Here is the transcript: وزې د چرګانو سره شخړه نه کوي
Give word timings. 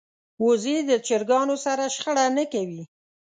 وزې 0.45 0.77
د 0.89 0.91
چرګانو 1.07 1.55
سره 1.65 1.83
شخړه 1.95 2.25
نه 2.37 2.45
کوي 2.53 2.83